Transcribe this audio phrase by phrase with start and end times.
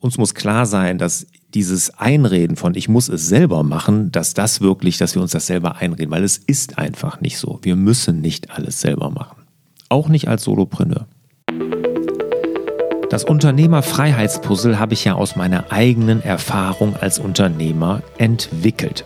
[0.00, 4.60] Uns muss klar sein, dass dieses Einreden von ich muss es selber machen, dass das
[4.60, 7.58] wirklich, dass wir uns das selber einreden, weil es ist einfach nicht so.
[7.62, 9.42] Wir müssen nicht alles selber machen.
[9.88, 11.08] Auch nicht als Solopreneur.
[13.10, 19.04] Das Unternehmerfreiheitspuzzle habe ich ja aus meiner eigenen Erfahrung als Unternehmer entwickelt.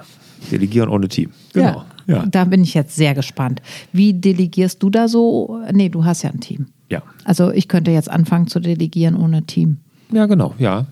[0.53, 1.33] delegieren ohne Team.
[1.53, 1.85] Genau.
[2.07, 2.15] Ja.
[2.19, 2.27] ja.
[2.27, 3.61] Da bin ich jetzt sehr gespannt.
[3.93, 5.61] Wie delegierst du da so?
[5.73, 6.69] Nee, du hast ja ein Team.
[6.93, 7.03] Ja.
[7.25, 9.79] Also ich könnte jetzt anfangen zu delegieren ohne Team.
[10.13, 10.87] Ja, genau, ja.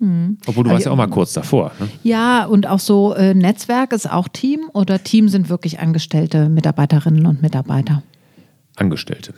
[0.00, 0.38] Mhm.
[0.46, 1.70] Obwohl du warst ja auch mal kurz davor.
[1.78, 1.88] Ne?
[2.02, 7.26] Ja, und auch so äh, Netzwerk ist auch Team oder Team sind wirklich angestellte Mitarbeiterinnen
[7.26, 8.02] und Mitarbeiter?
[8.74, 9.32] Angestellte.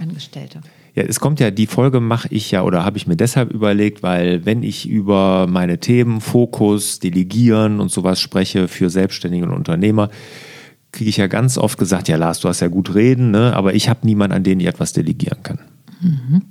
[0.00, 0.60] Angestellte.
[0.94, 4.02] Ja, es kommt ja, die Folge mache ich ja oder habe ich mir deshalb überlegt,
[4.02, 10.08] weil wenn ich über meine Themen, Fokus, Delegieren und sowas spreche für Selbstständige und Unternehmer,
[10.98, 13.54] kriege ich ja ganz oft gesagt, ja Lars, du hast ja gut reden, ne?
[13.54, 15.60] aber ich habe niemanden, an den ich etwas delegieren kann.
[16.00, 16.42] Mhm.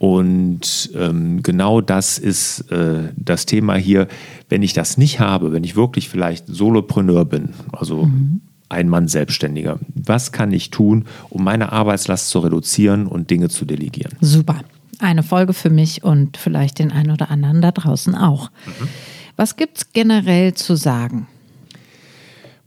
[0.00, 4.08] Und ähm, genau das ist äh, das Thema hier.
[4.48, 8.40] Wenn ich das nicht habe, wenn ich wirklich vielleicht Solopreneur bin, also mhm.
[8.68, 13.64] ein Mann Selbstständiger, was kann ich tun, um meine Arbeitslast zu reduzieren und Dinge zu
[13.64, 14.14] delegieren?
[14.20, 14.62] Super.
[14.98, 18.50] Eine Folge für mich und vielleicht den einen oder anderen da draußen auch.
[18.66, 18.88] Mhm.
[19.36, 21.28] Was gibt es generell zu sagen?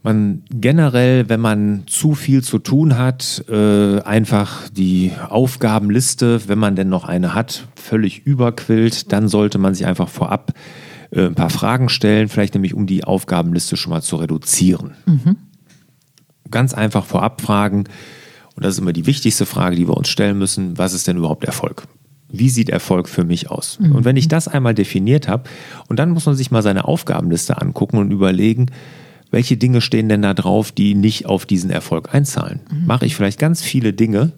[0.03, 6.75] Man generell, wenn man zu viel zu tun hat, äh, einfach die Aufgabenliste, wenn man
[6.75, 10.53] denn noch eine hat, völlig überquillt, dann sollte man sich einfach vorab
[11.11, 14.91] äh, ein paar Fragen stellen, vielleicht nämlich um die Aufgabenliste schon mal zu reduzieren.
[15.05, 15.37] Mhm.
[16.51, 17.85] Ganz einfach vorab fragen,
[18.55, 21.17] und das ist immer die wichtigste Frage, die wir uns stellen müssen, was ist denn
[21.17, 21.87] überhaupt Erfolg?
[22.29, 23.79] Wie sieht Erfolg für mich aus?
[23.79, 23.93] Mhm.
[23.93, 25.49] Und wenn ich das einmal definiert habe,
[25.87, 28.67] und dann muss man sich mal seine Aufgabenliste angucken und überlegen,
[29.33, 32.59] welche Dinge stehen denn da drauf, die nicht auf diesen Erfolg einzahlen?
[32.71, 32.85] Mhm.
[32.85, 34.31] Mache ich vielleicht ganz viele Dinge,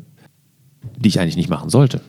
[0.98, 2.00] die ich eigentlich nicht machen sollte?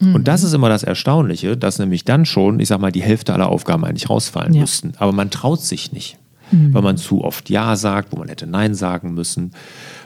[0.00, 0.14] Mhm.
[0.14, 3.34] Und das ist immer das Erstaunliche, dass nämlich dann schon, ich sag mal, die Hälfte
[3.34, 4.62] aller Aufgaben eigentlich rausfallen ja.
[4.62, 4.94] müssten.
[4.96, 6.16] Aber man traut sich nicht,
[6.50, 6.72] mhm.
[6.72, 9.50] weil man zu oft Ja sagt, wo man hätte Nein sagen müssen,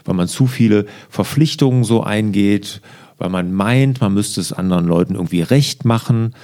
[0.03, 2.81] weil man zu viele Verpflichtungen so eingeht,
[3.17, 6.35] weil man meint, man müsste es anderen Leuten irgendwie recht machen.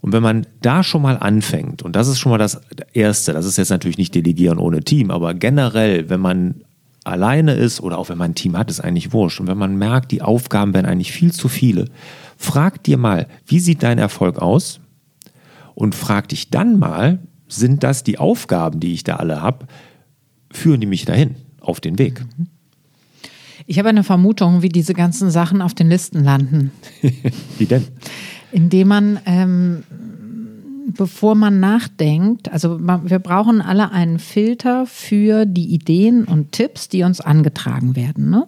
[0.00, 2.60] Und wenn man da schon mal anfängt, und das ist schon mal das
[2.92, 6.62] Erste, das ist jetzt natürlich nicht Delegieren ohne Team, aber generell, wenn man
[7.04, 9.40] alleine ist oder auch wenn man ein Team hat, ist eigentlich wurscht.
[9.40, 11.86] Und wenn man merkt, die Aufgaben werden eigentlich viel zu viele,
[12.36, 14.80] frag dir mal, wie sieht dein Erfolg aus?
[15.74, 19.66] Und frag dich dann mal, sind das die Aufgaben, die ich da alle habe,
[20.50, 22.24] führen die mich dahin, auf den Weg?
[23.66, 26.72] Ich habe eine Vermutung, wie diese ganzen Sachen auf den Listen landen.
[27.58, 27.86] wie denn?
[28.52, 29.84] Indem man, ähm,
[30.96, 37.02] bevor man nachdenkt, also wir brauchen alle einen Filter für die Ideen und Tipps, die
[37.02, 38.30] uns angetragen werden.
[38.30, 38.46] Ne?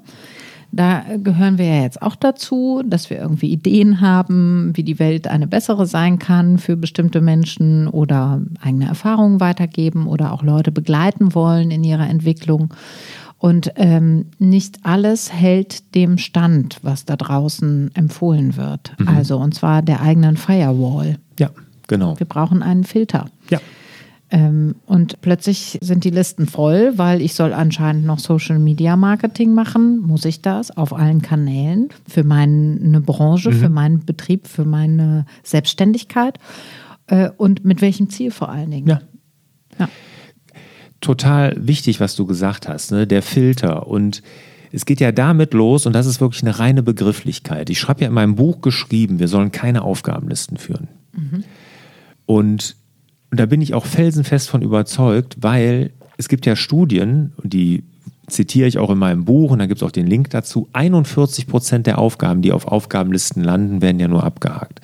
[0.72, 5.26] Da gehören wir ja jetzt auch dazu, dass wir irgendwie Ideen haben, wie die Welt
[5.26, 11.34] eine bessere sein kann für bestimmte Menschen oder eigene Erfahrungen weitergeben oder auch Leute begleiten
[11.34, 12.72] wollen in ihrer Entwicklung.
[13.40, 18.92] Und ähm, nicht alles hält dem Stand, was da draußen empfohlen wird.
[18.98, 19.08] Mhm.
[19.08, 21.16] Also, und zwar der eigenen Firewall.
[21.38, 21.48] Ja,
[21.88, 22.18] genau.
[22.18, 23.30] Wir brauchen einen Filter.
[23.48, 23.58] Ja.
[24.30, 29.54] Ähm, und plötzlich sind die Listen voll, weil ich soll anscheinend noch Social Media Marketing
[29.54, 30.00] machen.
[30.00, 33.54] Muss ich das auf allen Kanälen für meine Branche, mhm.
[33.54, 36.38] für meinen Betrieb, für meine Selbstständigkeit?
[37.06, 38.86] Äh, und mit welchem Ziel vor allen Dingen?
[38.86, 39.00] Ja.
[39.78, 39.88] ja
[41.00, 43.06] total wichtig, was du gesagt hast, ne?
[43.06, 43.86] der Filter.
[43.86, 44.22] Und
[44.72, 47.70] es geht ja damit los, und das ist wirklich eine reine Begrifflichkeit.
[47.70, 50.88] Ich schreibe ja in meinem Buch geschrieben, wir sollen keine Aufgabenlisten führen.
[51.12, 51.44] Mhm.
[52.26, 52.76] Und
[53.30, 57.84] Und da bin ich auch felsenfest von überzeugt, weil es gibt ja Studien, die
[58.26, 60.68] zitiere ich auch in meinem Buch und da gibt es auch den Link dazu.
[60.72, 64.80] 41 Prozent der Aufgaben, die auf Aufgabenlisten landen, werden ja nur abgehakt.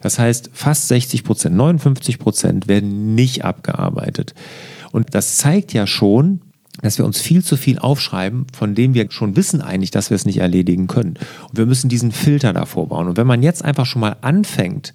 [0.00, 4.34] Das heißt, fast 60 Prozent, 59 Prozent werden nicht abgearbeitet.
[4.94, 6.40] Und das zeigt ja schon,
[6.80, 10.14] dass wir uns viel zu viel aufschreiben, von dem wir schon wissen eigentlich, dass wir
[10.14, 11.14] es nicht erledigen können.
[11.48, 13.08] Und wir müssen diesen Filter davor bauen.
[13.08, 14.94] Und wenn man jetzt einfach schon mal anfängt,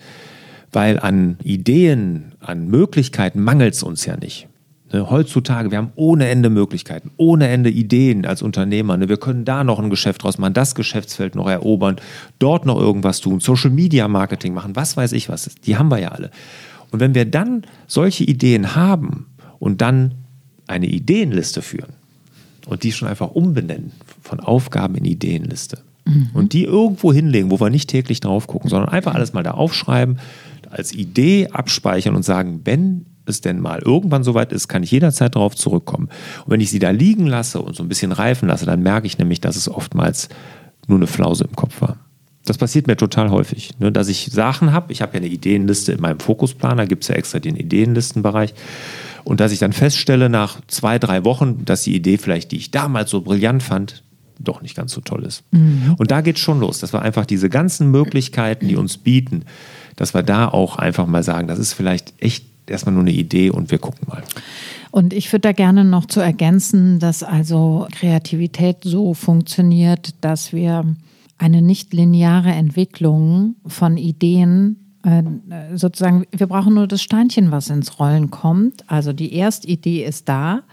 [0.71, 4.47] weil an Ideen, an Möglichkeiten mangelt es uns ja nicht.
[4.93, 8.95] Ne, heutzutage, wir haben ohne Ende Möglichkeiten, ohne Ende Ideen als Unternehmer.
[8.95, 11.97] Ne, wir können da noch ein Geschäft draus machen, das Geschäftsfeld noch erobern,
[12.39, 15.49] dort noch irgendwas tun, Social Media Marketing machen, was weiß ich was.
[15.65, 16.31] Die haben wir ja alle.
[16.91, 19.25] Und wenn wir dann solche Ideen haben
[19.59, 20.15] und dann
[20.67, 21.93] eine Ideenliste führen
[22.67, 23.91] und die schon einfach umbenennen
[24.21, 26.29] von Aufgaben in Ideenliste mhm.
[26.33, 29.51] und die irgendwo hinlegen, wo wir nicht täglich drauf gucken, sondern einfach alles mal da
[29.51, 30.19] aufschreiben,
[30.69, 35.35] als Idee abspeichern und sagen, wenn es denn mal irgendwann soweit ist, kann ich jederzeit
[35.35, 36.09] darauf zurückkommen.
[36.45, 39.07] Und wenn ich sie da liegen lasse und so ein bisschen reifen lasse, dann merke
[39.07, 40.29] ich nämlich, dass es oftmals
[40.87, 41.97] nur eine Flause im Kopf war.
[42.45, 44.91] Das passiert mir total häufig, ne, dass ich Sachen habe.
[44.91, 48.53] Ich habe ja eine Ideenliste in meinem Fokusplaner, gibt es ja extra den Ideenlistenbereich.
[49.23, 52.71] Und dass ich dann feststelle nach zwei, drei Wochen, dass die Idee vielleicht, die ich
[52.71, 54.03] damals so brillant fand,
[54.39, 55.43] doch nicht ganz so toll ist.
[55.51, 55.95] Mhm.
[55.97, 59.43] Und da geht es schon los, dass wir einfach diese ganzen Möglichkeiten, die uns bieten,
[59.95, 63.49] dass wir da auch einfach mal sagen, das ist vielleicht echt erstmal nur eine Idee
[63.49, 64.23] und wir gucken mal.
[64.91, 70.95] Und ich würde da gerne noch zu ergänzen, dass also Kreativität so funktioniert, dass wir
[71.37, 74.88] eine nicht lineare Entwicklung von Ideen
[75.75, 78.83] sozusagen, wir brauchen nur das Steinchen, was ins Rollen kommt.
[78.87, 80.63] Also die Erstidee ist da.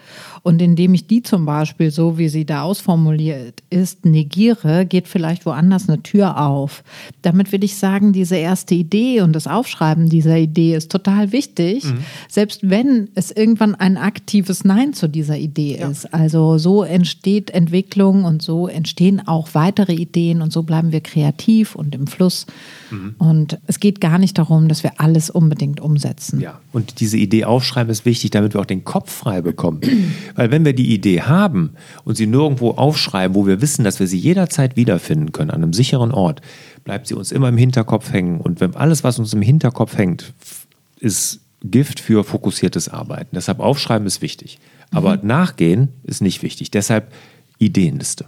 [0.43, 5.46] Und indem ich die zum Beispiel, so wie sie da ausformuliert ist, negiere, geht vielleicht
[5.46, 6.82] woanders eine Tür auf.
[7.23, 11.84] Damit will ich sagen, diese erste Idee und das Aufschreiben dieser Idee ist total wichtig,
[11.84, 11.99] mhm.
[12.28, 15.88] selbst wenn es irgendwann ein aktives Nein zu dieser Idee ja.
[15.88, 16.12] ist.
[16.12, 21.76] Also so entsteht Entwicklung und so entstehen auch weitere Ideen und so bleiben wir kreativ
[21.76, 22.46] und im Fluss.
[22.90, 23.14] Mhm.
[23.19, 26.41] Und es geht gar nicht darum, dass wir alles unbedingt umsetzen.
[26.41, 29.81] Ja, und diese Idee aufschreiben ist wichtig, damit wir auch den Kopf frei bekommen.
[30.35, 31.71] Weil wenn wir die Idee haben
[32.05, 35.73] und sie nirgendwo aufschreiben, wo wir wissen, dass wir sie jederzeit wiederfinden können, an einem
[35.73, 36.41] sicheren Ort,
[36.85, 38.41] bleibt sie uns immer im Hinterkopf hängen.
[38.41, 40.33] Und wenn alles, was uns im Hinterkopf hängt,
[41.01, 43.35] ist Gift für fokussiertes Arbeiten.
[43.35, 44.59] Deshalb aufschreiben ist wichtig.
[44.91, 45.27] Aber mhm.
[45.27, 46.71] nachgehen ist nicht wichtig.
[46.71, 47.12] Deshalb
[47.59, 48.27] Ideenliste.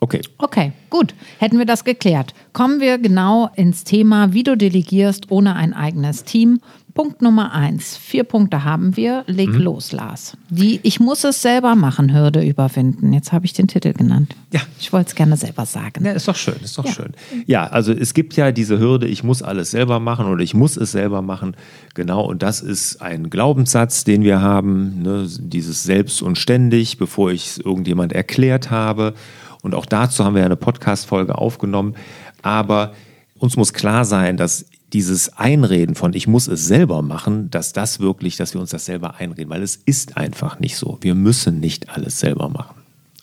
[0.00, 0.22] Okay.
[0.38, 1.14] Okay, gut.
[1.38, 2.32] Hätten wir das geklärt.
[2.54, 6.60] Kommen wir genau ins Thema, wie du delegierst ohne ein eigenes Team.
[6.94, 7.96] Punkt Nummer eins.
[7.96, 9.24] Vier Punkte haben wir.
[9.26, 9.60] Leg mhm.
[9.60, 10.36] los, Lars.
[10.48, 13.12] Die Ich muss es selber machen, Hürde überwinden.
[13.12, 14.34] Jetzt habe ich den Titel genannt.
[14.52, 14.60] Ja.
[14.80, 16.04] Ich wollte es gerne selber sagen.
[16.04, 16.92] Ja, ist doch schön, ist doch ja.
[16.92, 17.12] schön.
[17.46, 20.76] Ja, also es gibt ja diese Hürde, ich muss alles selber machen oder ich muss
[20.76, 21.56] es selber machen.
[21.94, 25.02] Genau, und das ist ein Glaubenssatz, den wir haben.
[25.02, 25.28] Ne?
[25.38, 29.14] Dieses Selbst und ständig, bevor ich es irgendjemand erklärt habe.
[29.62, 31.94] Und auch dazu haben wir eine Podcast-Folge aufgenommen.
[32.42, 32.92] Aber
[33.38, 38.00] uns muss klar sein, dass dieses Einreden von ich muss es selber machen, dass das
[38.00, 40.98] wirklich, dass wir uns das selber einreden, weil es ist einfach nicht so.
[41.00, 42.76] Wir müssen nicht alles selber machen.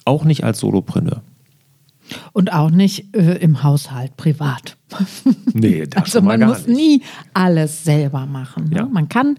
[0.05, 1.21] Auch nicht als Solopreneur.
[2.33, 4.77] Und auch nicht äh, im Haushalt, privat.
[5.53, 6.77] Nee, das also man muss nicht.
[6.77, 7.01] nie
[7.33, 8.69] alles selber machen.
[8.69, 8.77] Ne?
[8.77, 8.85] Ja.
[8.85, 9.37] Man kann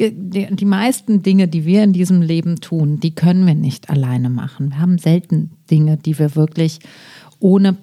[0.00, 4.30] die, die meisten Dinge, die wir in diesem Leben tun, die können wir nicht alleine
[4.30, 4.70] machen.
[4.70, 6.80] Wir haben selten Dinge, die wir wirklich
[7.38, 7.76] ohne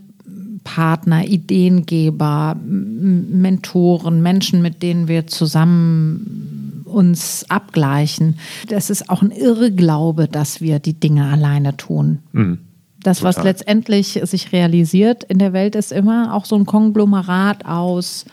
[0.65, 8.37] Partner, Ideengeber, Mentoren, Menschen, mit denen wir zusammen uns abgleichen.
[8.67, 12.19] Das ist auch ein Irrglaube, dass wir die Dinge alleine tun.
[12.33, 12.59] Mhm.
[13.05, 13.51] Das, was Total.
[13.51, 18.25] letztendlich sich realisiert in der Welt, ist immer auch so ein Konglomerat aus,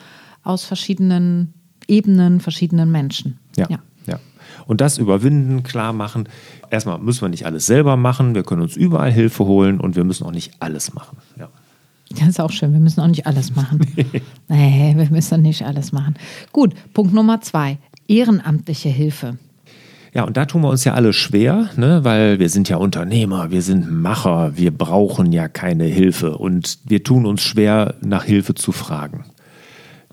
[0.43, 1.53] aus verschiedenen
[1.89, 3.39] Ebenen, verschiedenen Menschen.
[3.55, 3.67] ja.
[3.69, 3.79] ja.
[4.07, 4.19] ja.
[4.67, 6.27] Und das überwinden, klar machen.
[6.71, 8.35] Erstmal müssen wir nicht alles selber machen.
[8.35, 11.19] Wir können uns überall Hilfe holen und wir müssen auch nicht alles machen.
[11.39, 11.51] Ja.
[12.19, 12.73] Das ist auch schön.
[12.73, 13.81] Wir müssen auch nicht alles machen.
[14.49, 16.15] nee, wir müssen nicht alles machen.
[16.51, 17.77] Gut, Punkt Nummer zwei.
[18.09, 19.37] Ehrenamtliche Hilfe.
[20.15, 22.05] Ja, und da tun wir uns ja alle schwer, ne?
[22.05, 27.03] weil wir sind ja Unternehmer, wir sind Macher, wir brauchen ja keine Hilfe und wir
[27.03, 29.25] tun uns schwer, nach Hilfe zu fragen.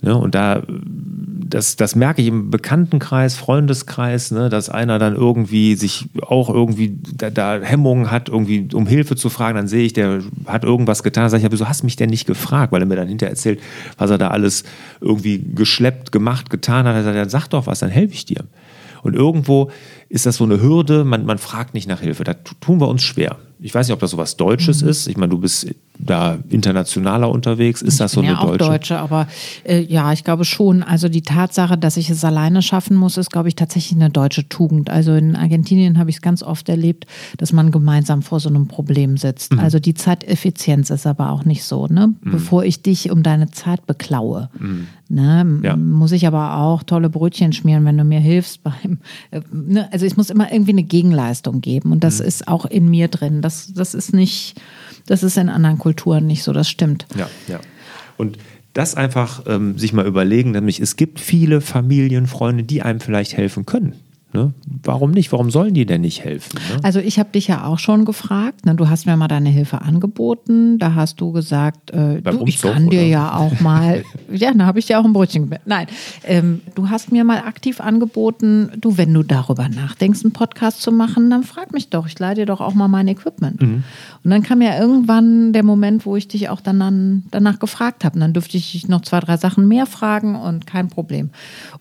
[0.01, 0.15] Ne?
[0.15, 4.47] Und da, das, das merke ich im Bekanntenkreis, Freundeskreis, ne?
[4.47, 9.29] dass einer dann irgendwie sich auch irgendwie da, da, Hemmungen hat, irgendwie um Hilfe zu
[9.29, 9.57] fragen.
[9.57, 11.29] Dann sehe ich, der hat irgendwas getan.
[11.29, 12.71] Sag ich, wieso hast du mich denn nicht gefragt?
[12.71, 13.59] Weil er mir dann hinterher erzählt,
[13.97, 14.63] was er da alles
[15.01, 16.95] irgendwie geschleppt, gemacht, getan hat.
[16.95, 18.45] Er sagt, dann sag doch was, dann helfe ich dir.
[19.03, 19.71] Und irgendwo
[20.09, 22.23] ist das so eine Hürde, man, man fragt nicht nach Hilfe.
[22.23, 23.37] Da tun wir uns schwer.
[23.61, 24.89] Ich weiß nicht, ob das so was Deutsches mhm.
[24.89, 25.07] ist.
[25.07, 25.67] Ich meine, du bist
[25.99, 27.81] da internationaler unterwegs?
[27.81, 28.63] Ist das so ja, eine deutsche?
[28.63, 29.27] auch Deutsche, aber
[29.65, 30.81] äh, ja, ich glaube schon.
[30.81, 34.47] Also die Tatsache, dass ich es alleine schaffen muss, ist, glaube ich, tatsächlich eine deutsche
[34.47, 34.89] Tugend.
[34.89, 37.05] Also in Argentinien habe ich es ganz oft erlebt,
[37.37, 39.53] dass man gemeinsam vor so einem Problem sitzt.
[39.53, 39.59] Mhm.
[39.59, 41.87] Also die Zeiteffizienz ist aber auch nicht so.
[41.87, 42.15] Ne?
[42.21, 42.31] Mhm.
[42.31, 44.87] Bevor ich dich um deine Zeit beklaue, mhm.
[45.09, 45.75] ne, ja.
[45.75, 48.99] muss ich aber auch tolle Brötchen schmieren, wenn du mir hilfst beim.
[49.31, 49.91] Äh, ne?
[49.91, 52.27] Also es muss immer irgendwie eine Gegenleistung geben und das mhm.
[52.27, 53.41] ist auch in mir drin.
[53.41, 54.59] Das, das ist nicht
[55.09, 57.07] das ist in anderen Kulturen nicht so, das stimmt.
[57.17, 57.59] Ja, ja.
[58.17, 58.37] Und
[58.73, 63.35] das einfach ähm, sich mal überlegen, nämlich es gibt viele Familien, Freunde, die einem vielleicht
[63.35, 63.95] helfen können.
[64.31, 64.53] Ne?
[64.83, 65.31] Warum nicht?
[65.31, 66.59] Warum sollen die denn nicht helfen?
[66.69, 66.83] Ne?
[66.83, 68.63] Also ich habe dich ja auch schon gefragt.
[68.63, 68.75] Ne?
[68.75, 70.77] Du hast mir mal deine Hilfe angeboten.
[70.77, 74.77] Da hast du gesagt, äh, du, ich kann dir ja auch mal, ja, da habe
[74.77, 75.49] ich dir auch ein Brötchen.
[75.65, 75.87] Nein,
[76.25, 80.91] ähm, du hast mir mal aktiv angeboten, du, wenn du darüber nachdenkst, einen Podcast zu
[80.91, 82.05] machen, dann frag mich doch.
[82.05, 83.59] Ich leih dir doch auch mal mein Equipment.
[83.59, 83.83] Mhm.
[84.23, 88.19] Und dann kam ja irgendwann der Moment, wo ich dich auch dann danach gefragt habe.
[88.19, 91.31] Dann dürfte ich dich noch zwei, drei Sachen mehr fragen und kein Problem.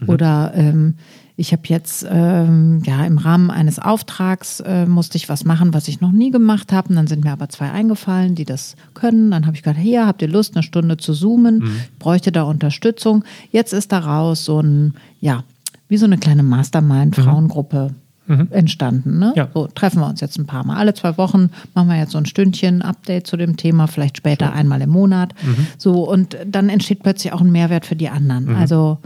[0.00, 0.08] Mhm.
[0.08, 0.94] Oder ähm,
[1.40, 5.86] ich habe jetzt ähm, ja im Rahmen eines Auftrags äh, musste ich was machen, was
[5.86, 6.88] ich noch nie gemacht habe.
[6.88, 9.30] Und dann sind mir aber zwei eingefallen, die das können.
[9.30, 11.60] Dann habe ich gedacht, hier habt ihr Lust, eine Stunde zu zoomen?
[11.60, 11.80] Mhm.
[12.00, 13.24] Bräuchte da Unterstützung.
[13.52, 15.44] Jetzt ist daraus so ein, ja,
[15.86, 17.94] wie so eine kleine Mastermind-Frauengruppe.
[18.26, 18.48] Mhm.
[18.50, 19.18] entstanden.
[19.18, 19.32] Ne?
[19.36, 19.48] Ja.
[19.54, 20.76] So treffen wir uns jetzt ein paar Mal.
[20.76, 24.52] Alle zwei Wochen machen wir jetzt so ein Stündchen Update zu dem Thema, vielleicht später
[24.52, 25.32] einmal im Monat.
[25.42, 25.66] Mhm.
[25.78, 28.50] So, und dann entsteht plötzlich auch ein Mehrwert für die anderen.
[28.50, 28.56] Mhm.
[28.56, 28.98] Also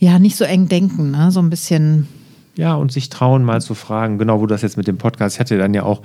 [0.00, 1.30] ja, nicht so eng denken, ne?
[1.30, 2.08] so ein bisschen.
[2.56, 5.40] Ja, und sich trauen, mal zu fragen, genau, wo das jetzt mit dem Podcast, ich
[5.40, 6.02] hatte dann ja auch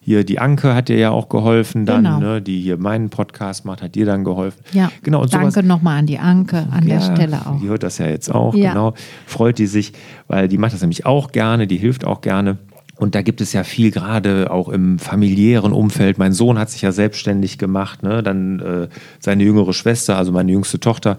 [0.00, 2.18] hier, die Anke hat dir ja auch geholfen, dann, genau.
[2.20, 4.62] ne, die hier meinen Podcast macht, hat dir dann geholfen.
[4.72, 5.22] Ja, genau.
[5.22, 7.60] Und danke nochmal an die Anke an ja, der Stelle auch.
[7.60, 8.70] Die hört das ja jetzt auch, ja.
[8.70, 8.94] genau.
[9.26, 9.92] Freut die sich,
[10.28, 12.58] weil die macht das nämlich auch gerne, die hilft auch gerne.
[12.98, 16.18] Und da gibt es ja viel, gerade auch im familiären Umfeld.
[16.18, 18.24] Mein Sohn hat sich ja selbstständig gemacht, ne?
[18.24, 18.88] dann äh,
[19.20, 21.16] seine jüngere Schwester, also meine jüngste Tochter,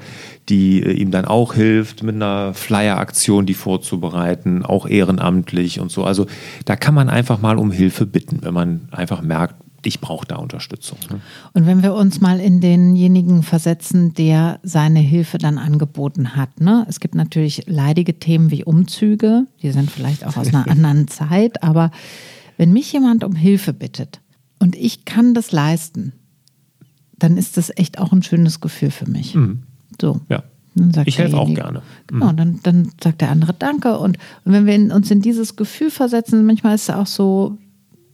[0.50, 6.03] die äh, ihm dann auch hilft, mit einer Flyer-Aktion die vorzubereiten, auch ehrenamtlich und so.
[6.03, 6.25] Also
[6.65, 9.55] da kann man einfach mal um Hilfe bitten, wenn man einfach merkt,
[9.86, 10.98] ich brauche da Unterstützung.
[11.09, 11.21] Ne?
[11.53, 16.59] Und wenn wir uns mal in denjenigen versetzen, der seine Hilfe dann angeboten hat.
[16.59, 16.86] Ne?
[16.89, 21.63] Es gibt natürlich leidige Themen wie Umzüge, die sind vielleicht auch aus einer anderen Zeit,
[21.63, 21.91] aber
[22.57, 24.19] wenn mich jemand um Hilfe bittet
[24.59, 26.13] und ich kann das leisten,
[27.17, 29.36] dann ist das echt auch ein schönes Gefühl für mich.
[29.36, 29.63] Mhm.
[30.00, 30.21] So.
[30.29, 30.43] Ja.
[31.05, 31.81] ich helfe auch gerne.
[32.07, 32.38] Genau, mhm.
[32.38, 33.98] dann, dann sagt der andere Danke.
[33.98, 37.57] Und, und wenn wir in, uns in dieses Gefühl versetzen, manchmal ist es auch so,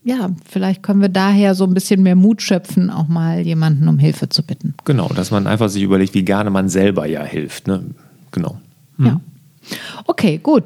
[0.06, 3.98] ja, vielleicht können wir daher so ein bisschen mehr Mut schöpfen, auch mal jemanden um
[3.98, 4.76] Hilfe zu bitten.
[4.86, 7.68] Genau, dass man einfach sich überlegt, wie gerne man selber ja hilft.
[7.68, 7.84] Ne?
[8.32, 8.62] Genau.
[8.98, 9.06] Mhm.
[9.08, 9.22] Ja.
[10.06, 10.64] Okay, gut.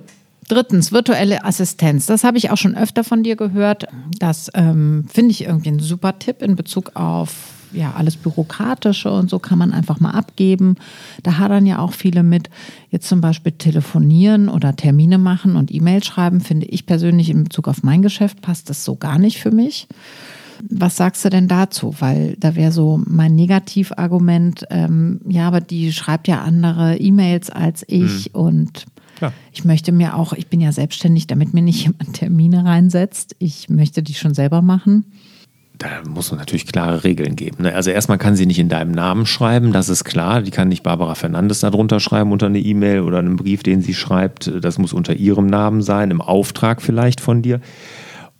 [0.49, 2.05] Drittens, virtuelle Assistenz.
[2.05, 3.85] Das habe ich auch schon öfter von dir gehört.
[4.19, 7.33] Das ähm, finde ich irgendwie ein super Tipp in Bezug auf
[7.71, 10.75] ja, alles Bürokratische und so kann man einfach mal abgeben.
[11.23, 12.49] Da hadern ja auch viele mit.
[12.89, 17.67] Jetzt zum Beispiel telefonieren oder Termine machen und E-Mail schreiben, finde ich persönlich in Bezug
[17.67, 19.87] auf mein Geschäft passt das so gar nicht für mich.
[20.69, 21.95] Was sagst du denn dazu?
[21.99, 27.85] Weil da wäre so mein Negativargument, ähm, ja, aber die schreibt ja andere E-Mails als
[27.87, 28.39] ich mhm.
[28.39, 28.85] und
[29.21, 29.31] ja.
[29.53, 33.35] ich möchte mir auch, ich bin ja selbstständig, damit mir nicht jemand Termine reinsetzt.
[33.39, 35.05] Ich möchte die schon selber machen
[35.79, 37.63] da muss man natürlich klare Regeln geben.
[37.63, 37.73] Ne?
[37.73, 40.41] Also erstmal kann sie nicht in deinem Namen schreiben, das ist klar.
[40.41, 43.93] Die kann nicht Barbara Fernandes darunter schreiben unter eine E-Mail oder einen Brief, den sie
[43.93, 44.51] schreibt.
[44.61, 47.61] Das muss unter ihrem Namen sein, im Auftrag vielleicht von dir.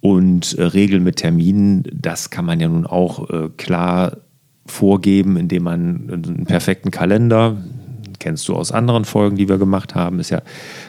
[0.01, 4.17] Und äh, Regeln mit Terminen, das kann man ja nun auch äh, klar
[4.65, 7.57] vorgeben, indem man einen perfekten Kalender,
[8.19, 10.41] kennst du aus anderen Folgen, die wir gemacht haben, ist ja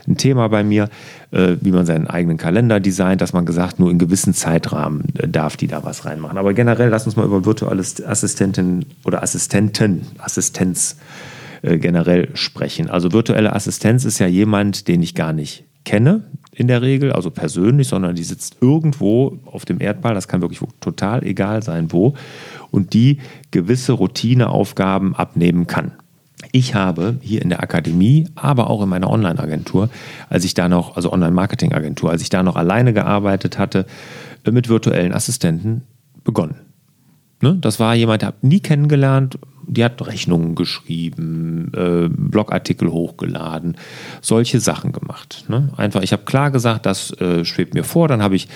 [0.06, 0.88] ein Thema bei mir,
[1.30, 5.28] äh, wie man seinen eigenen Kalender designt, dass man gesagt, nur in gewissen Zeitrahmen äh,
[5.28, 6.38] darf die da was reinmachen.
[6.38, 10.96] Aber generell, lass uns mal über virtuelle Assistentin oder Assistenten, Assistenz
[11.62, 12.90] äh, generell sprechen.
[12.90, 17.30] Also virtuelle Assistenz ist ja jemand, den ich gar nicht kenne in der Regel, also
[17.30, 22.14] persönlich, sondern die sitzt irgendwo auf dem Erdball, das kann wirklich total egal sein, wo,
[22.70, 23.18] und die
[23.50, 25.92] gewisse Routineaufgaben abnehmen kann.
[26.52, 29.90] Ich habe hier in der Akademie, aber auch in meiner Online-Agentur,
[30.28, 33.86] als ich da noch, also Online-Marketing-Agentur, als ich da noch alleine gearbeitet hatte,
[34.44, 35.82] äh, mit virtuellen Assistenten
[36.24, 36.56] begonnen.
[37.40, 37.56] Ne?
[37.60, 43.76] Das war jemand, der habe nie kennengelernt, die hat Rechnungen geschrieben, äh, Blogartikel hochgeladen,
[44.20, 45.44] solche Sachen gemacht.
[45.48, 45.70] Ne?
[45.76, 48.48] Einfach, ich habe klar gesagt, das äh, schwebt mir vor, dann habe ich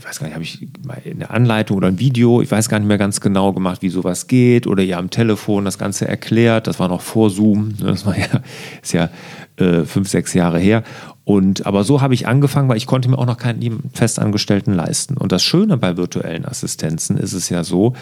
[0.00, 0.66] ich weiß gar nicht, habe ich
[1.04, 4.28] eine Anleitung oder ein Video, ich weiß gar nicht mehr ganz genau gemacht, wie sowas
[4.28, 6.66] geht oder ihr am Telefon das Ganze erklärt.
[6.66, 7.68] Das war noch vor Zoom.
[7.78, 7.88] Ne?
[7.88, 8.40] Das war ja,
[8.82, 9.10] ist ja
[9.56, 10.84] äh, fünf, sechs Jahre her.
[11.24, 15.18] Und aber so habe ich angefangen, weil ich konnte mir auch noch keinen Festangestellten leisten.
[15.18, 17.92] Und das Schöne bei virtuellen Assistenzen ist es ja so,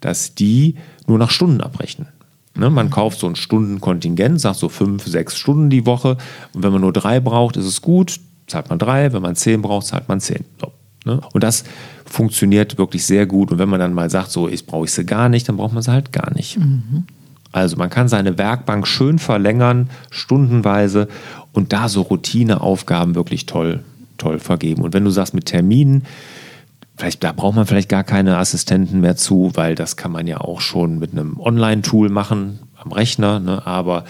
[0.00, 0.76] dass die
[1.08, 2.06] nur nach Stunden abrechnen.
[2.54, 6.18] Ne, man kauft so ein Stundenkontingent, sagt so fünf, sechs Stunden die Woche.
[6.52, 9.12] Und wenn man nur drei braucht, ist es gut, zahlt man drei.
[9.12, 10.44] Wenn man zehn braucht, zahlt man zehn.
[10.60, 10.72] So,
[11.08, 11.20] ne?
[11.32, 11.64] Und das
[12.04, 13.50] funktioniert wirklich sehr gut.
[13.50, 15.72] Und wenn man dann mal sagt, so, ich brauche ich sie gar nicht, dann braucht
[15.72, 16.58] man sie halt gar nicht.
[16.58, 17.04] Mhm.
[17.50, 21.08] Also man kann seine Werkbank schön verlängern, stundenweise
[21.52, 23.80] und da so Routineaufgaben wirklich toll,
[24.18, 24.82] toll vergeben.
[24.82, 26.04] Und wenn du sagst mit Terminen,
[26.96, 30.40] vielleicht da braucht man vielleicht gar keine Assistenten mehr zu, weil das kann man ja
[30.40, 33.40] auch schon mit einem Online-Tool machen am Rechner.
[33.40, 33.66] Ne?
[33.66, 34.04] Aber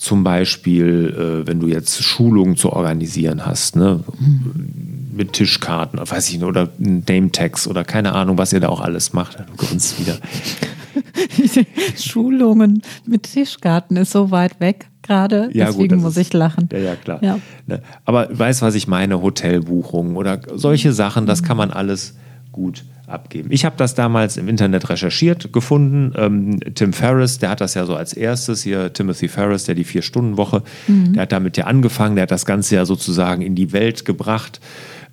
[0.00, 4.00] zum Beispiel, äh, wenn du jetzt Schulungen zu organisieren hast, ne?
[4.18, 4.99] Mhm.
[5.12, 9.12] Mit Tischkarten, weiß ich nicht, oder Name-Tags oder keine Ahnung, was ihr da auch alles
[9.12, 9.38] macht.
[9.40, 10.16] Du grunzt wieder.
[11.96, 16.68] Schulungen mit Tischgarten ist so weit weg gerade, ja, deswegen gut, muss ich lachen.
[16.72, 17.18] Ja, ja, klar.
[17.22, 17.38] Ja.
[17.66, 19.22] Ne, aber weißt was ich meine?
[19.22, 22.16] Hotelbuchungen oder solche Sachen, das kann man alles
[22.52, 23.50] gut abgeben.
[23.50, 26.12] Ich habe das damals im Internet recherchiert, gefunden.
[26.16, 29.84] Ähm, Tim Ferriss, der hat das ja so als erstes hier, Timothy Ferriss, der die
[29.84, 31.14] Vier-Stunden-Woche, mhm.
[31.14, 34.60] der hat damit ja angefangen, der hat das Ganze ja sozusagen in die Welt gebracht.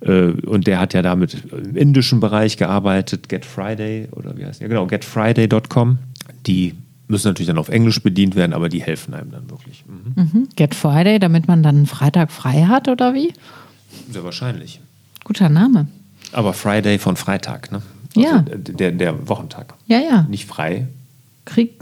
[0.00, 4.60] Äh, und der hat ja damit im indischen Bereich gearbeitet, Get Friday oder wie heißt
[4.60, 4.68] der?
[4.68, 5.98] Genau, getfriday.com.
[6.46, 6.74] Die
[7.08, 9.84] müssen natürlich dann auf Englisch bedient werden, aber die helfen einem dann wirklich.
[9.86, 10.22] Mhm.
[10.22, 10.48] Mhm.
[10.56, 13.32] Get Friday, damit man dann Freitag frei hat oder wie?
[14.10, 14.80] Sehr wahrscheinlich.
[15.24, 15.88] Guter Name.
[16.32, 17.82] Aber Friday von Freitag, ne?
[18.16, 18.40] Also ja.
[18.42, 19.74] Der, der Wochentag.
[19.86, 20.22] Ja, ja.
[20.28, 20.88] Nicht frei.
[21.44, 21.78] Krieg,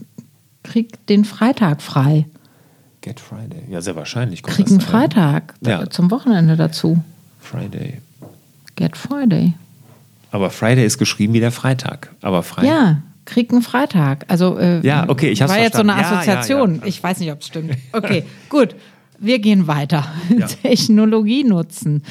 [0.62, 2.26] krieg den Freitag frei.
[3.00, 3.62] Get Friday.
[3.70, 4.42] Ja, sehr wahrscheinlich.
[4.42, 5.88] Krieg einen Freitag ja.
[5.88, 7.02] zum Wochenende dazu.
[7.40, 8.00] Friday.
[8.76, 9.54] Get Friday.
[10.30, 12.14] Aber Friday ist geschrieben wie der Freitag.
[12.20, 12.68] Aber Freitag.
[12.68, 14.24] Ja, krieg einen Freitag.
[14.28, 15.64] Also äh, ja, okay, ich war verstanden.
[15.64, 16.74] jetzt so eine Assoziation.
[16.76, 17.76] Ja, ja, ich weiß nicht, ob es stimmt.
[17.92, 18.74] Okay, gut.
[19.18, 20.04] Wir gehen weiter.
[20.36, 20.46] Ja.
[20.62, 22.02] Technologie nutzen.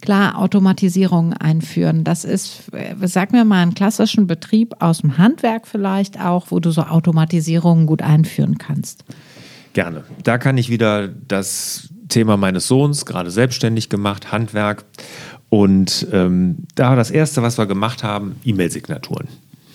[0.00, 2.04] Klar, Automatisierung einführen.
[2.04, 6.60] Das ist, äh, sag mir mal, einen klassischen Betrieb aus dem Handwerk vielleicht auch, wo
[6.60, 9.04] du so Automatisierungen gut einführen kannst.
[9.72, 10.04] Gerne.
[10.22, 14.84] Da kann ich wieder das Thema meines Sohns, gerade selbstständig gemacht, Handwerk.
[15.52, 19.28] Und ähm, da war das Erste, was wir gemacht haben, E-Mail-Signaturen.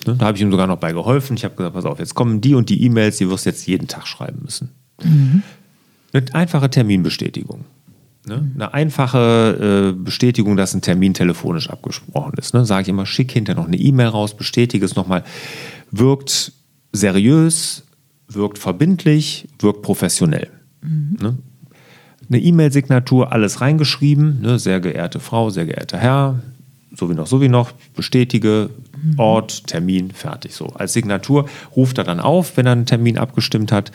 [0.08, 1.36] Ne, da habe ich ihm sogar noch bei geholfen.
[1.36, 3.64] Ich habe gesagt, pass auf, jetzt kommen die und die E-Mails, die wirst du jetzt
[3.68, 4.70] jeden Tag schreiben müssen.
[5.04, 5.44] Mhm.
[6.12, 7.64] Eine einfache Terminbestätigung.
[8.26, 8.50] Ne?
[8.56, 12.54] Eine einfache äh, Bestätigung, dass ein Termin telefonisch abgesprochen ist.
[12.54, 12.64] Ne?
[12.64, 15.22] Sage ich immer, schick hinterher noch eine E-Mail raus, bestätige es nochmal.
[15.92, 16.54] Wirkt
[16.90, 17.84] seriös,
[18.26, 20.50] wirkt verbindlich, wirkt professionell.
[20.82, 21.18] Mhm.
[21.22, 21.38] Ne?
[22.28, 26.40] Eine E-Mail-Signatur, alles reingeschrieben, ne, sehr geehrte Frau, sehr geehrter Herr,
[26.94, 28.70] so wie noch, so wie noch, bestätige,
[29.02, 29.18] mhm.
[29.18, 30.54] Ort, Termin, fertig.
[30.54, 30.66] So.
[30.68, 33.92] Als Signatur ruft er dann auf, wenn er einen Termin abgestimmt hat,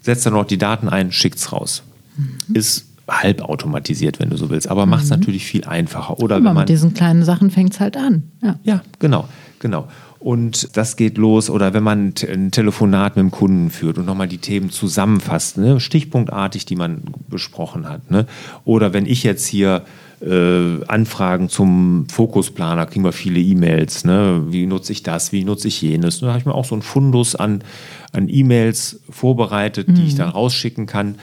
[0.00, 1.82] setzt dann noch die Daten ein, schickt es raus.
[2.16, 2.54] Mhm.
[2.54, 5.18] Ist halb automatisiert, wenn du so willst, aber macht es mhm.
[5.18, 6.18] natürlich viel einfacher.
[6.20, 8.24] Oder aber wenn man, mit diesen kleinen Sachen fängt es halt an.
[8.42, 8.58] Ja.
[8.64, 9.88] ja, genau, genau.
[10.22, 14.28] Und das geht los, oder wenn man ein Telefonat mit dem Kunden führt und nochmal
[14.28, 15.80] die Themen zusammenfasst, ne?
[15.80, 18.08] stichpunktartig, die man besprochen hat.
[18.08, 18.26] Ne?
[18.64, 19.82] Oder wenn ich jetzt hier
[20.20, 24.04] äh, Anfragen zum Fokusplaner, kriegen wir viele E-Mails.
[24.04, 24.44] Ne?
[24.48, 25.32] Wie nutze ich das?
[25.32, 26.20] Wie nutze ich jenes?
[26.20, 27.64] Da habe ich mir auch so einen Fundus an,
[28.12, 29.94] an E-Mails vorbereitet, mhm.
[29.96, 30.18] die ich mhm.
[30.18, 31.16] dann rausschicken kann.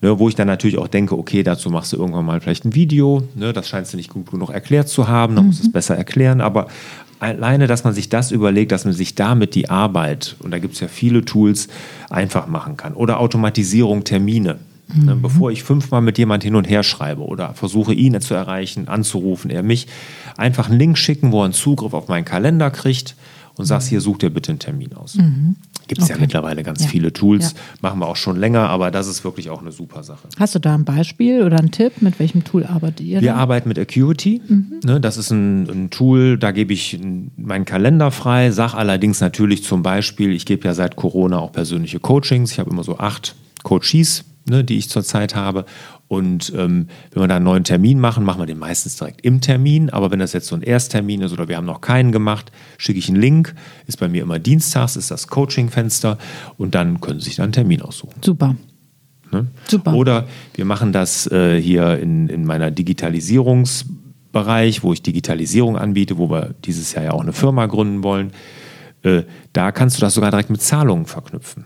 [0.00, 2.74] Ne, wo ich dann natürlich auch denke, okay, dazu machst du irgendwann mal vielleicht ein
[2.74, 3.22] Video.
[3.34, 5.48] Ne, das scheinst du nicht gut genug erklärt zu haben, dann mhm.
[5.48, 6.42] musst du es besser erklären.
[6.42, 6.66] Aber
[7.24, 10.74] alleine, dass man sich das überlegt, dass man sich damit die Arbeit, und da gibt
[10.74, 11.68] es ja viele Tools,
[12.10, 12.94] einfach machen kann.
[12.94, 14.58] Oder Automatisierung, Termine.
[14.94, 15.22] Ne, mhm.
[15.22, 19.50] Bevor ich fünfmal mit jemand hin und her schreibe oder versuche, ihn zu erreichen, anzurufen,
[19.50, 19.86] er mich,
[20.36, 23.16] einfach einen Link schicken, wo er einen Zugriff auf meinen Kalender kriegt
[23.56, 25.14] und sagst, hier such dir bitte einen Termin aus.
[25.14, 25.56] Mhm.
[25.86, 26.14] Gibt es okay.
[26.14, 26.88] ja mittlerweile ganz ja.
[26.88, 27.60] viele Tools, ja.
[27.82, 30.28] machen wir auch schon länger, aber das ist wirklich auch eine super Sache.
[30.38, 33.20] Hast du da ein Beispiel oder einen Tipp, mit welchem Tool arbeitet ihr?
[33.20, 33.36] Wir da?
[33.36, 34.40] arbeiten mit Acuity.
[34.46, 34.80] Mhm.
[34.84, 36.98] Ne, das ist ein, ein, Tool, da gebe ich
[37.36, 42.00] meinen Kalender frei, sage allerdings natürlich zum Beispiel, ich gebe ja seit Corona auch persönliche
[42.00, 42.52] Coachings.
[42.52, 45.64] Ich habe immer so acht Coaches, ne, die ich zurzeit habe.
[46.06, 49.40] Und ähm, wenn wir da einen neuen Termin machen, machen wir den meistens direkt im
[49.40, 49.90] Termin.
[49.90, 52.98] Aber wenn das jetzt so ein Ersttermin ist oder wir haben noch keinen gemacht, schicke
[52.98, 53.54] ich einen Link.
[53.86, 56.18] Ist bei mir immer dienstags, ist das Coaching-Fenster.
[56.58, 58.20] Und dann können Sie sich dann einen Termin aussuchen.
[58.22, 58.54] Super.
[59.32, 59.46] Ne?
[59.66, 59.94] Super.
[59.94, 66.30] Oder wir machen das äh, hier in, in meiner Digitalisierungsbereich, wo ich Digitalisierung anbiete, wo
[66.30, 68.32] wir dieses Jahr ja auch eine Firma gründen wollen.
[69.02, 71.64] Äh, da kannst du das sogar direkt mit Zahlungen verknüpfen.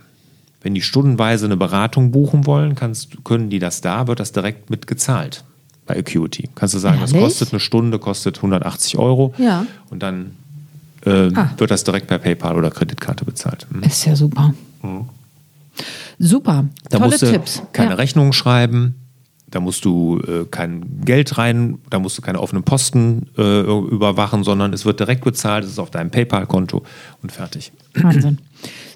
[0.60, 4.70] Wenn die stundenweise eine Beratung buchen wollen, kannst, können die das da, wird das direkt
[4.70, 5.44] mitgezahlt
[5.86, 6.48] bei Acuity.
[6.54, 7.12] Kannst du sagen, Ehrlich?
[7.12, 9.66] das kostet eine Stunde, kostet 180 Euro ja.
[9.90, 10.32] und dann
[11.04, 11.50] äh, ah.
[11.56, 13.66] wird das direkt per PayPal oder Kreditkarte bezahlt.
[13.70, 13.82] Mhm.
[13.82, 14.54] Ist ja super.
[14.82, 15.08] Mhm.
[16.18, 16.66] Super.
[16.90, 17.62] Da Tolle musst du Tipps.
[17.72, 17.96] keine ja.
[17.96, 18.94] Rechnung schreiben.
[19.50, 24.44] Da musst du äh, kein Geld rein, da musst du keine offenen Posten äh, überwachen,
[24.44, 26.82] sondern es wird direkt bezahlt, es ist auf deinem PayPal-Konto
[27.22, 27.72] und fertig.
[27.94, 28.38] Wahnsinn.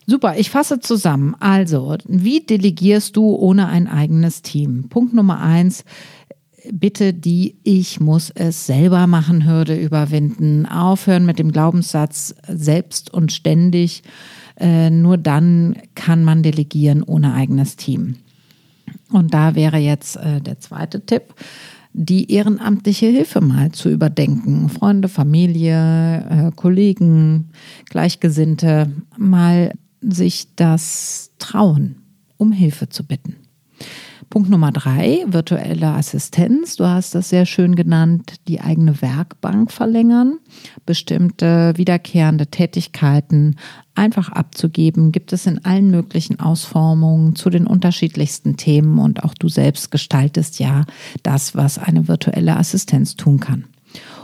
[0.07, 1.37] Super, ich fasse zusammen.
[1.39, 4.89] Also, wie delegierst du ohne ein eigenes Team?
[4.89, 5.85] Punkt Nummer eins,
[6.71, 10.67] bitte die Ich muss es selber machen Hürde überwinden.
[10.67, 14.03] Aufhören mit dem Glaubenssatz selbst und ständig.
[14.59, 18.17] Äh, nur dann kann man delegieren ohne eigenes Team.
[19.11, 21.35] Und da wäre jetzt äh, der zweite Tipp,
[21.95, 24.69] die ehrenamtliche Hilfe mal zu überdenken.
[24.69, 27.51] Freunde, Familie, äh, Kollegen,
[27.91, 31.97] Gleichgesinnte, mal sich das trauen,
[32.37, 33.37] um Hilfe zu bitten.
[34.33, 36.77] Punkt Nummer drei, virtuelle Assistenz.
[36.77, 40.39] Du hast das sehr schön genannt, die eigene Werkbank verlängern,
[40.87, 43.57] bestimmte wiederkehrende Tätigkeiten
[43.95, 45.13] einfach abzugeben.
[45.13, 50.59] Gibt es in allen möglichen Ausformungen zu den unterschiedlichsten Themen und auch du selbst gestaltest
[50.59, 50.87] ja
[51.23, 53.67] das, was eine virtuelle Assistenz tun kann.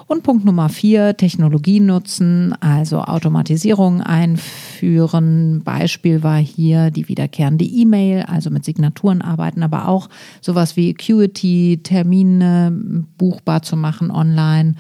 [0.09, 5.61] Und Punkt Nummer vier, Technologie nutzen, also Automatisierung einführen.
[5.63, 10.09] Beispiel war hier die wiederkehrende E-Mail, also mit Signaturen arbeiten, aber auch
[10.41, 14.77] sowas wie Acuity, Termine buchbar zu machen online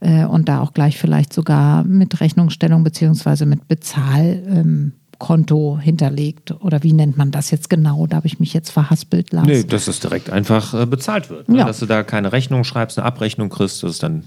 [0.00, 4.42] äh, und da auch gleich vielleicht sogar mit Rechnungsstellung beziehungsweise mit Bezahl.
[4.48, 4.92] Ähm,
[5.22, 8.08] Konto hinterlegt oder wie nennt man das jetzt genau?
[8.08, 9.46] Da habe ich mich jetzt verhaspelt lassen.
[9.46, 11.48] Nee, dass es direkt einfach äh, bezahlt wird.
[11.48, 11.58] Ne?
[11.58, 11.66] Ja.
[11.66, 14.24] Dass du da keine Rechnung schreibst, eine Abrechnung kriegst, das ist dann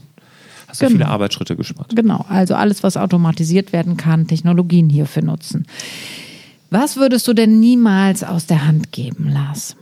[0.68, 0.98] Hast du genau.
[0.98, 1.96] viele Arbeitsschritte gespart.
[1.96, 5.66] Genau, also alles, was automatisiert werden kann, Technologien hierfür nutzen.
[6.70, 9.76] Was würdest du denn niemals aus der Hand geben, Lars?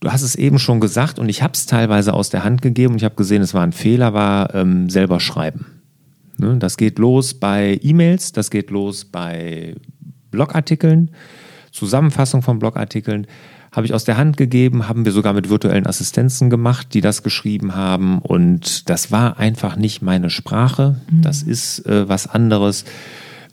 [0.00, 2.92] Du hast es eben schon gesagt und ich habe es teilweise aus der Hand gegeben
[2.92, 5.66] und ich habe gesehen, es war ein Fehler, war ähm, selber schreiben.
[6.38, 6.56] Ne?
[6.58, 9.74] Das geht los bei E-Mails, das geht los bei
[10.30, 11.10] Blogartikeln,
[11.72, 13.26] Zusammenfassung von Blogartikeln
[13.76, 17.22] habe ich aus der Hand gegeben, haben wir sogar mit virtuellen Assistenzen gemacht, die das
[17.22, 18.20] geschrieben haben.
[18.20, 20.96] Und das war einfach nicht meine Sprache.
[21.10, 21.20] Mhm.
[21.20, 22.86] Das ist äh, was anderes.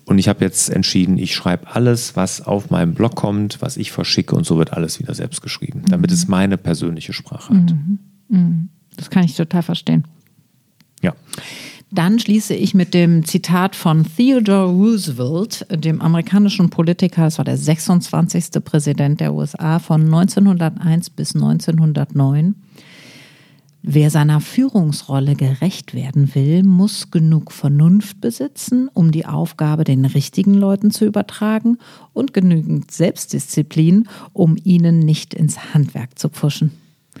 [0.06, 3.92] Und ich habe jetzt entschieden, ich schreibe alles, was auf meinem Blog kommt, was ich
[3.92, 6.14] verschicke und so wird alles wieder selbst geschrieben, damit mhm.
[6.14, 7.72] es meine persönliche Sprache hat.
[7.72, 7.98] Mhm.
[8.28, 8.68] mhm.
[8.96, 10.04] Das kann ich total verstehen.
[11.02, 11.14] Ja.
[11.94, 17.56] Dann schließe ich mit dem Zitat von Theodore Roosevelt, dem amerikanischen Politiker, es war der
[17.56, 18.64] 26.
[18.64, 22.56] Präsident der USA von 1901 bis 1909.
[23.82, 30.54] Wer seiner Führungsrolle gerecht werden will, muss genug Vernunft besitzen, um die Aufgabe den richtigen
[30.54, 31.78] Leuten zu übertragen
[32.12, 36.72] und genügend Selbstdisziplin, um ihnen nicht ins Handwerk zu pfuschen.